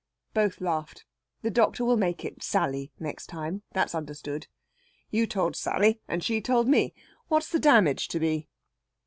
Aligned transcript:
Both 0.33 0.61
laughed. 0.61 1.05
The 1.43 1.51
doctor 1.51 1.85
will 1.85 1.95
make 1.95 2.25
it 2.25 2.41
Sally 2.41 2.91
next 2.99 3.27
time 3.27 3.61
that's 3.71 3.93
understood. 3.93 4.47
"You 5.11 5.27
told 5.27 5.55
Sally 5.55 6.01
and 6.07 6.23
she 6.23 6.41
told 6.41 6.67
me. 6.67 6.95
What's 7.27 7.49
the 7.49 7.59
damage 7.59 8.07
to 8.07 8.19
be?" 8.19 8.47